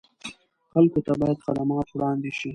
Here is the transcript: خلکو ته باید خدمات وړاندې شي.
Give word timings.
خلکو 0.71 0.99
ته 1.05 1.11
باید 1.19 1.43
خدمات 1.45 1.87
وړاندې 1.91 2.31
شي. 2.39 2.49